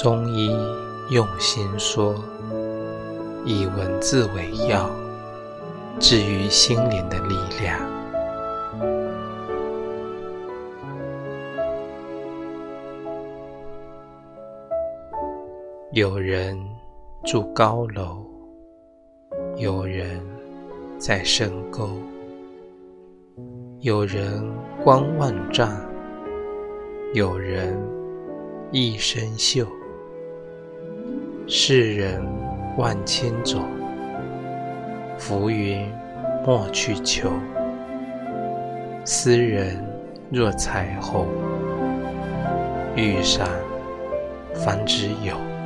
[0.00, 0.56] 中医
[1.10, 2.14] 用心说，
[3.44, 4.88] 以文字为药，
[5.98, 7.80] 治愈心灵的力量。
[15.90, 16.56] 有人
[17.24, 18.24] 住高楼，
[19.56, 20.24] 有人
[20.96, 21.88] 在深沟，
[23.80, 24.48] 有人
[24.84, 25.76] 光万丈，
[27.14, 27.76] 有人
[28.70, 29.66] 一身锈。
[31.50, 32.22] 世人
[32.76, 33.62] 万千种，
[35.16, 35.90] 浮云
[36.44, 37.32] 莫去求。
[39.02, 39.82] 斯人
[40.30, 41.26] 若彩虹，
[42.94, 43.48] 遇上
[44.52, 45.57] 方知有。